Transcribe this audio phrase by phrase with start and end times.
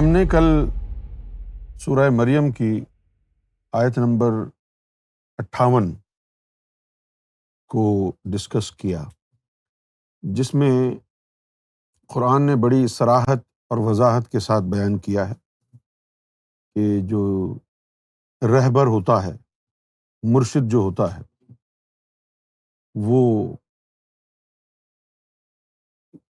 [0.00, 0.44] ہم نے کل
[1.78, 2.84] سورہ مریم کی
[3.72, 4.30] آیت نمبر
[5.38, 5.94] اٹھاون
[7.68, 9.02] کو ڈسکس کیا،
[10.22, 10.72] جس میں
[12.06, 13.38] قرآن نے بڑی سراحت
[13.70, 15.34] اور وضاحت کے ساتھ بیان کیا ہے
[16.74, 17.54] کہ جو
[18.42, 19.36] رہبر ہوتا ہے،
[20.22, 21.22] مرشد جو ہوتا ہے،
[22.94, 23.56] وہ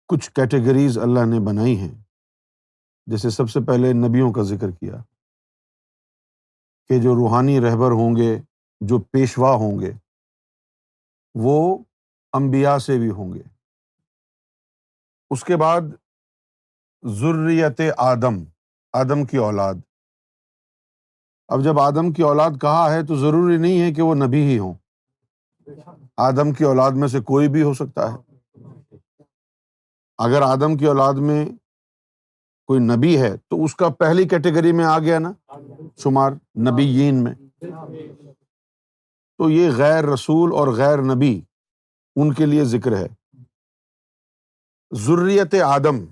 [0.08, 1.96] کچھ کیٹیگریز اللہ نے بنائی ہیں۔
[3.06, 4.96] جیسے سب سے پہلے نبیوں کا ذکر کیا
[6.88, 8.42] کہ جو روحانی رہبر ہوں گے،
[8.82, 9.92] جو پیشوا ہوں گے،
[11.36, 11.78] وہ
[12.34, 13.42] امبیا سے بھی ہوں گے۔
[15.30, 15.82] اس کے بعد
[17.02, 18.44] ضروریت آدم
[18.94, 19.74] آدم کی اولاد۔
[21.48, 24.60] اب جب آدم کی اولاد کہا ہے تو ضروری نہیں ہے کہ وہ نبی ہی
[24.60, 24.74] ہوں۔
[26.18, 28.18] آدم کی اولاد میں سے کوئی بھی ہو سکتا ہے۔
[30.18, 31.46] اگر آدم کی اولاد میں
[32.74, 35.32] کوئی نبی ہے تو اس کا پہلی کیٹیگری میں آ گیا نا،
[35.98, 36.32] شمار
[36.72, 37.34] نبی میں۔
[39.38, 41.42] تو یہ غیر رسول اور غیر نبی
[42.16, 43.08] ان کے لیے ذکر ہے۔
[44.92, 46.06] ضروریت آدم۔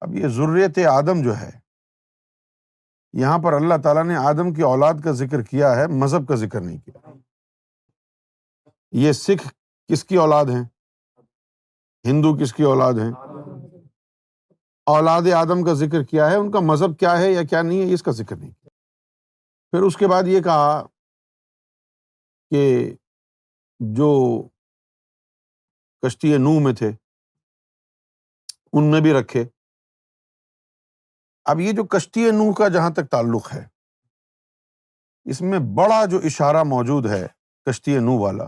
[0.00, 1.50] اب یہ ضروریت آدم جو ہے،
[3.12, 6.60] یہاں پر اللہ تعالیٰ نے آدم کی اولاد کا ذکر کیا ہے، مذہب کا ذکر
[6.60, 7.10] نہیں کیا۔
[8.92, 9.48] یہ سکھ
[9.88, 10.64] کس کی اولاد ہیں؟
[12.04, 13.29] ہندو کس کی اولاد ہیں؟
[14.90, 17.94] اولاد آدم کا ذکر کیا ہے، ان کا مذہب کیا ہے یا کیا نہیں ہے
[17.94, 18.68] اس کا ذکر نہیں کیا۔
[19.70, 20.82] پھر اس کے بعد یہ کہا
[22.50, 22.94] کہ
[23.80, 24.42] جو
[26.02, 26.90] کشتی نو میں تھے،
[28.72, 29.44] ان میں بھی رکھے۔
[31.44, 33.68] اب یہ جو کشتی نو کا جہاں تک تعلق ہے،
[35.24, 37.26] اس میں بڑا جو اشارہ موجود ہے
[37.66, 38.44] کشتی نو والا،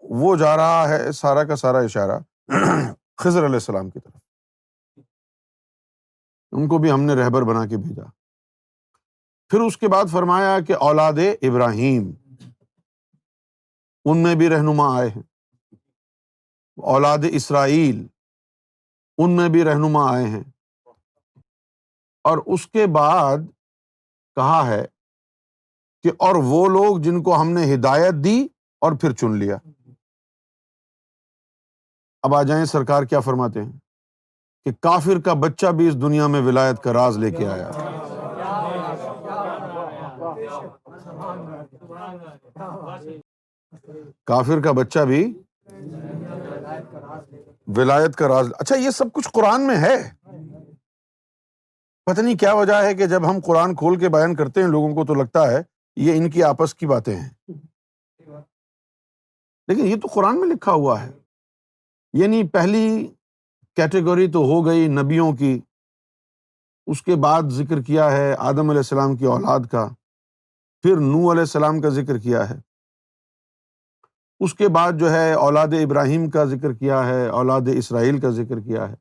[0.00, 2.18] وہ جا رہا ہے سارا کا سارا اشارہ
[3.16, 4.31] خضر علیہ السلام کی طرف۔
[6.52, 8.04] ان کو بھی ہم نے رہبر بنا کے بھیجا۔
[9.48, 12.10] پھر اس کے بعد فرمایا کہ اولاد ابراہیم،
[14.04, 15.22] ان میں بھی رہنما آئے ہیں۔
[16.76, 18.06] اولاد اسرائیل،
[19.18, 20.44] ان میں بھی رہنما آئے ہیں۔
[22.24, 23.38] اور اس کے بعد
[24.34, 24.84] کہا ہے
[26.02, 28.46] کہ اور وہ لوگ جن کو ہم نے ہدایت دی
[28.80, 29.56] اور پھر چن لیا۔
[32.22, 33.81] اب آ جائیں سرکار کیا فرماتے ہیں؟
[34.64, 37.70] کہ کافر کا بچہ بھی اس دنیا میں ولایت کا راز لے کے آیا۔
[44.24, 45.42] کافر کا بچہ بھی
[47.76, 49.96] ولایت کا راز اچھا یہ سب کچھ قرآن میں ہے۔
[52.04, 54.94] پتہ نہیں کیا وجہ ہے کہ جب ہم قرآن کھول کے بیان کرتے ہیں لوگوں
[54.94, 55.62] کو تو لگتا ہے
[55.96, 57.28] یہ ان کی آپس کی باتیں ہیں۔
[59.68, 61.10] لیکن یہ تو قرآن میں لکھا ہوا ہے۔
[62.12, 63.14] یعنی پہلی
[63.76, 65.60] کیٹیگری تو ہو گئی نبیوں کی۔
[66.86, 69.88] اس کے بعد ذکر کیا ہے آدم علیہ السلام کی اولاد کا۔
[70.82, 72.60] پھر نو علیہ السلام کا ذکر کیا ہے۔
[74.40, 78.60] اس کے بعد جو ہے اولاد ابراہیم کا ذکر کیا ہے، اولاد اسرائیل کا ذکر
[78.60, 78.94] کیا ہے۔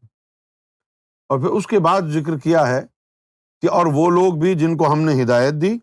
[1.29, 2.81] اور پھر اس کے بعد ذکر کیا ہے
[3.61, 5.77] کہ اور وہ لوگ بھی جن کو ہم نے ہدایت دی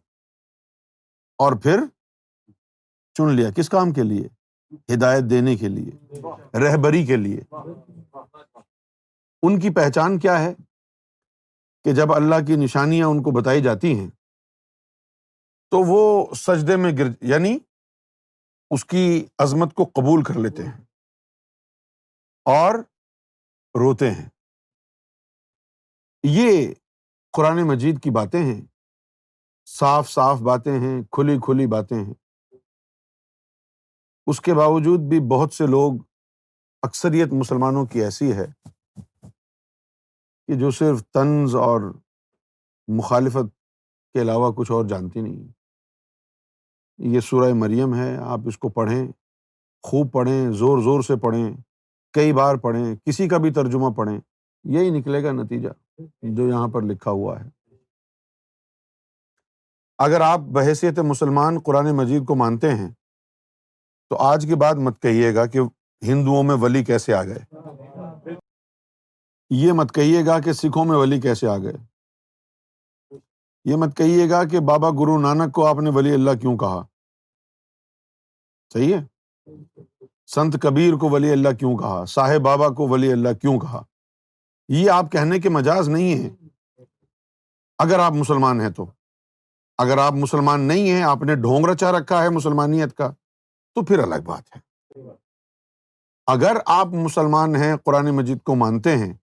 [1.39, 1.81] اور پھر
[3.15, 4.29] چن لیا۔ کس کام کے لیے؟
[4.95, 6.21] ہدایت دینے کے لیے،
[6.59, 7.41] رہبری کے لیے۔
[9.43, 10.55] ان کی پہچان کیا ہے
[11.85, 14.11] کہ جب اللہ کی نشانیاں ان کو بتائی جاتی ہیں،
[15.71, 17.59] تو وہ سجدے میں گر یعنی
[18.71, 20.85] اس کی عظمت کو قبول کر لیتے ہیں
[22.45, 22.75] اور
[23.75, 24.29] روتے ہیں۔
[26.23, 26.75] یہ
[27.33, 28.61] قرآن مجید کی باتیں ہیں،
[29.67, 32.15] صاف صاف باتیں ہیں، کھلی کھلی باتیں ہیں۔
[34.27, 35.93] اس کے باوجود بھی بہت سے لوگ
[36.83, 38.47] اکثریت مسلمانوں کی ایسی ہے
[40.49, 41.81] کہ جو صرف طنز اور
[42.89, 43.55] مخالفت
[44.13, 45.53] کے علاوہ کچھ اور جانتی نہیں
[46.99, 49.13] یہ سورہ مریم ہے، آپ اس کو پڑھیں،
[49.83, 51.57] خوب پڑھیں، زور زور سے پڑھیں،
[52.13, 54.21] کئی بار پڑھیں، کسی کا بھی ترجمہ پڑھیں،
[54.65, 55.69] یہی نکلے گا نتیجہ
[56.23, 57.49] جو یہاں پر لکھا ہوا ہے۔
[59.99, 62.91] اگر آپ بحیثیت مسلمان قرآن مجید کو مانتے ہیں،
[64.09, 65.59] تو آج کے بعد مت کہیے گا کہ
[66.03, 67.55] ہندوؤں میں ولی کیسے آ گئے۔
[69.51, 71.73] یہ مت کہیے گا کہ سکھوں میں ولی کیسے آ گئے۔
[73.65, 76.83] یہ مت کہیے گا کہ بابا گرو نانک کو آپ نے ولی اللہ کیوں کہا۔
[78.73, 79.05] صحیح ہے؟
[80.27, 83.83] سنت کبیر کو ولی اللہ کیوں کہا؟ صاحب بابا کو ولی اللہ کیوں کہا؟
[84.69, 86.47] یہ آپ کہنے کے مجاز نہیں ہے
[87.79, 88.87] اگر آپ مسلمان ہیں تو۔
[89.79, 93.11] اگر آپ مسلمان نہیں ہیں، آپ نے ڈھونگ رچا رکھا ہے مسلمانیت کا،
[93.75, 94.61] تو پھر الگ بات ہے۔
[96.27, 99.15] اگر آپ مسلمان ہیں، قرآن مجید کو مانتے ہیں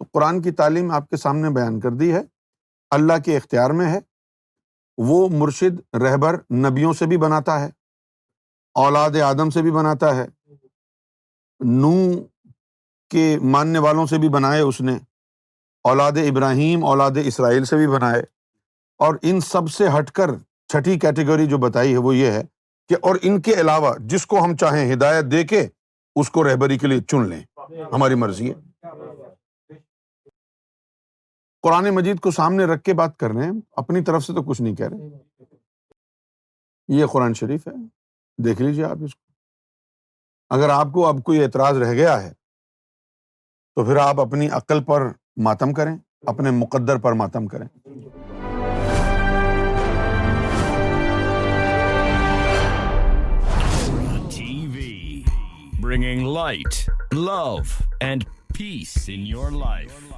[0.00, 2.20] تو قرآن کی تعلیم آپ کے سامنے بیان کر دی ہے،
[2.90, 3.98] اللہ کے اختیار میں ہے،
[4.98, 7.70] وہ مرشد رہبر نبیوں سے بھی بناتا ہے،
[8.74, 10.26] اولاد آدم سے بھی بناتا ہے
[11.60, 12.22] نو
[13.10, 14.98] کے ماننے والوں سے بھی بنائے اس نے،
[15.84, 18.22] اولاد ابراہیم، اولاد اسرائیل سے بھی بنائے۔
[18.98, 20.30] اور ان سب سے ہٹ کر
[20.68, 22.42] چھٹی کیٹیگری جو بتائی ہے وہ یہ ہے
[22.88, 25.68] کہ اور ان کے علاوہ جس کو ہم چاہیں ہدایت دے کے
[26.16, 27.42] اس کو رہبری کے لیے چن لیں۔
[27.92, 28.88] ہماری مرضی ہے۔
[31.62, 34.62] قرآن مجید کو سامنے رکھ کے بات کر رہے ہیں اپنی طرف سے تو کچھ
[34.62, 35.44] نہیں کہہ رہے۔
[36.88, 37.72] یہ قرآن شریف ہے۔
[38.44, 39.32] دیکھ لیجیے آپ اس کو۔
[40.50, 42.32] اگر آپ کو اب کوئی اعتراض رہ گیا ہے
[43.74, 45.02] تو پھر آپ اپنی عقل پر
[45.36, 45.96] ماتم کریں
[46.26, 47.68] اپنے مقدر پر ماتم کریں۔
[55.82, 56.74] bringing light,
[57.14, 57.66] love,
[58.02, 58.20] and
[58.58, 60.10] peace in your life.